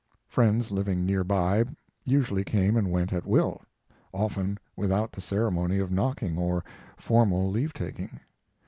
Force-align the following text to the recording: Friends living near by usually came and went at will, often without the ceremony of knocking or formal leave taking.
Friends 0.25 0.71
living 0.71 1.05
near 1.05 1.23
by 1.23 1.63
usually 2.05 2.43
came 2.43 2.75
and 2.75 2.89
went 2.89 3.13
at 3.13 3.23
will, 3.27 3.61
often 4.11 4.57
without 4.75 5.11
the 5.11 5.21
ceremony 5.21 5.77
of 5.77 5.91
knocking 5.91 6.39
or 6.39 6.63
formal 6.97 7.51
leave 7.51 7.71
taking. 7.71 8.19